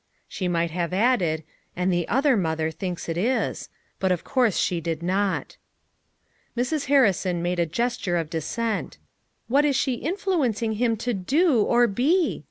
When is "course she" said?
4.23-4.81